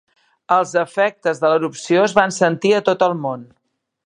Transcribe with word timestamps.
Els 0.53 0.71
efectes 0.83 1.43
de 1.43 1.51
l'erupció 1.51 2.09
es 2.09 2.19
van 2.21 2.35
sentir 2.41 2.73
a 2.79 2.85
tot 2.89 3.07
el 3.11 3.19
món. 3.27 3.47